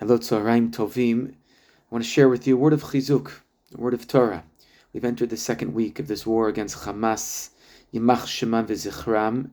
[0.00, 1.32] Hello, Tzoraim Tovim.
[1.32, 1.34] I
[1.90, 3.32] want to share with you a word of chizuk,
[3.76, 4.44] a word of Torah.
[4.92, 7.50] We've entered the second week of this war against Hamas,
[7.92, 9.50] Yimach Shema v'Zichram,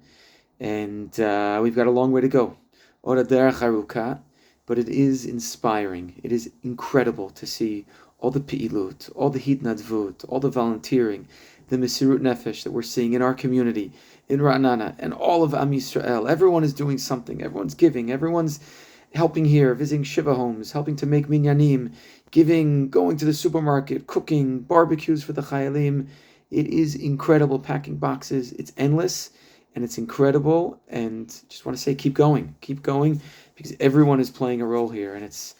[0.59, 2.57] and uh, we've got a long way to go.
[3.01, 4.19] Ora derech haruka,
[4.67, 6.21] but it is inspiring.
[6.21, 7.87] It is incredible to see
[8.19, 11.27] all the pi'ilut, all the hitnadvut, all the volunteering,
[11.69, 13.91] the mesirut nefesh that we're seeing in our community,
[14.29, 16.29] in Ra'anana, and all of Am Yisrael.
[16.29, 17.41] Everyone is doing something.
[17.41, 18.11] Everyone's giving.
[18.11, 18.59] Everyone's
[19.15, 21.93] helping here, visiting Shiva homes, helping to make minyanim,
[22.31, 26.07] giving, going to the supermarket, cooking, barbecues for the chayalim.
[26.51, 28.51] It is incredible, packing boxes.
[28.53, 29.31] It's endless
[29.73, 30.81] and it's incredible.
[30.87, 33.21] And just want to say, keep going, keep going,
[33.55, 35.55] because everyone is playing a role here, and it's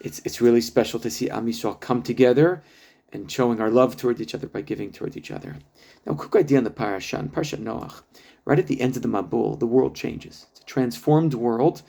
[0.00, 2.62] it's it's really special to see Am come together
[3.12, 5.56] and showing our love towards each other by giving towards each other.
[6.06, 8.02] Now, quick idea on the parasha, in Parshat Noach,
[8.44, 10.46] right at the end of the Mabul, the world changes.
[10.50, 11.82] It's a transformed world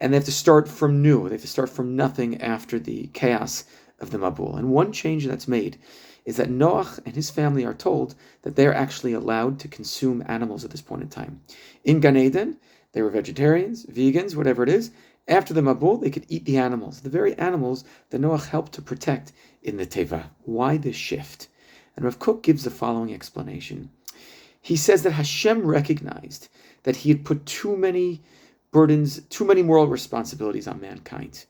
[0.00, 1.28] and they have to start from new.
[1.28, 3.64] They have to start from nothing after the chaos
[4.00, 4.58] of the Mabul.
[4.58, 5.78] And one change that's made
[6.24, 10.64] is that Noach and his family are told that they're actually allowed to consume animals
[10.64, 11.40] at this point in time.
[11.84, 12.58] In Gan Eden,
[12.92, 14.90] they were vegetarians, vegans, whatever it is.
[15.28, 18.82] After the Mabul, they could eat the animals, the very animals that Noach helped to
[18.82, 20.24] protect in the Teva.
[20.44, 21.48] Why this shift?
[21.94, 23.90] And Rav Kook gives the following explanation.
[24.62, 26.48] He says that Hashem recognized
[26.82, 28.22] that he had put too many
[28.72, 31.44] burdens too many moral responsibilities on mankind.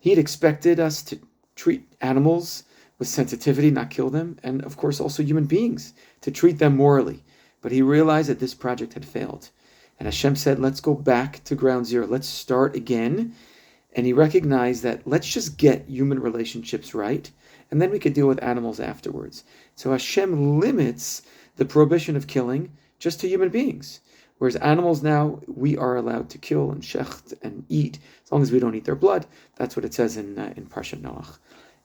[0.00, 1.18] He had expected us to
[1.56, 2.64] treat animals
[2.98, 7.24] with sensitivity, not kill them, and of course also human beings, to treat them morally.
[7.60, 9.50] But he realized that this project had failed.
[9.98, 12.06] And Hashem said, let's go back to ground zero.
[12.06, 13.34] Let's start again.
[13.94, 17.30] And he recognized that let's just get human relationships right,
[17.70, 19.44] and then we could deal with animals afterwards.
[19.76, 21.22] So Hashem limits
[21.56, 24.00] the prohibition of killing just to human beings.
[24.38, 28.50] Whereas animals now, we are allowed to kill and shecht and eat as long as
[28.50, 29.26] we don't eat their blood.
[29.56, 31.38] That's what it says in uh, in Parshat Noach.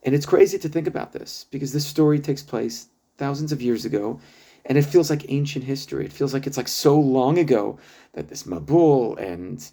[0.03, 3.85] And it's crazy to think about this because this story takes place thousands of years
[3.85, 4.19] ago,
[4.65, 6.05] and it feels like ancient history.
[6.05, 7.77] It feels like it's like so long ago
[8.13, 9.63] that this Mabul and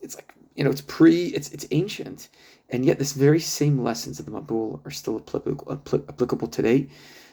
[0.00, 2.30] it's like you know it's pre it's it's ancient,
[2.68, 6.88] and yet this very same lessons of the Mabul are still applicable, applicable today.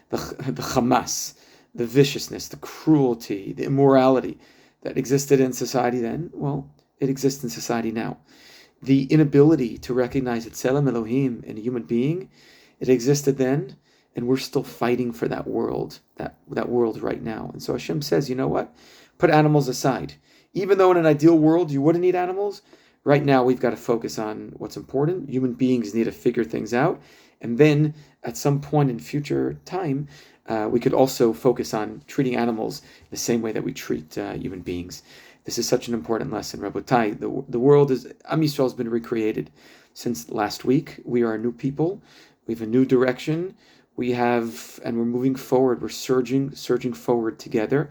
[0.09, 1.33] The the Hamas,
[1.73, 4.37] the viciousness, the cruelty, the immorality
[4.85, 6.69] that existed in society then, well,
[6.99, 8.19] it exists in society now.
[8.83, 12.29] The inability to recognize Tselem Elohim in a human being,
[12.79, 13.77] it existed then,
[14.15, 17.49] and we're still fighting for that world, that, that world right now.
[17.51, 18.75] And so Hashem says, you know what?
[19.17, 20.13] Put animals aside.
[20.53, 22.61] Even though in an ideal world you wouldn't need animals,
[23.05, 25.29] right now we've got to focus on what's important.
[25.29, 27.01] Human beings need to figure things out.
[27.39, 27.93] And then
[28.23, 30.07] at some point in future time,
[30.47, 34.33] uh, we could also focus on treating animals the same way that we treat uh,
[34.33, 35.03] human beings.
[35.43, 37.19] This is such an important lesson, Rabotai.
[37.19, 39.51] The, the world is, Am Yisrael has been recreated
[39.93, 40.99] since last week.
[41.05, 42.01] We are a new people.
[42.47, 43.55] We have a new direction.
[43.95, 45.81] We have, and we're moving forward.
[45.81, 47.89] We're surging, surging forward together,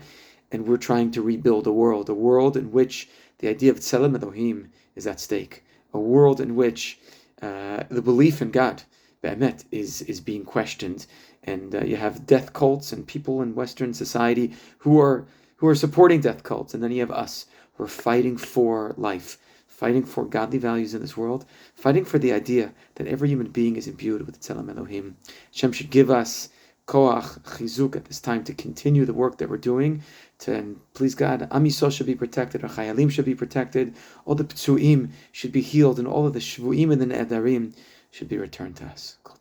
[0.50, 3.08] and we're trying to rebuild a world, a world in which
[3.38, 6.98] the idea of Tselem Elohim is at stake, a world in which
[7.42, 8.82] uh, the belief in God,
[9.22, 11.06] Be'emet, is, is being questioned
[11.44, 15.74] and uh, you have death cults and people in Western society who are who are
[15.74, 20.24] supporting death cults, and then you have us who are fighting for life, fighting for
[20.24, 24.26] godly values in this world, fighting for the idea that every human being is imbued
[24.26, 25.16] with the Tzelem Elohim.
[25.52, 26.48] Hashem should give us
[26.86, 30.02] koach, chizuk at this time to continue the work that we're doing.
[30.44, 33.94] To, and please God, Am Yisrael should be protected, our chayalim should be protected,
[34.26, 37.72] all the ptsuim should be healed, and all of the shvuim and the ne'edarim
[38.10, 39.16] should be returned to us.
[39.24, 39.38] Kol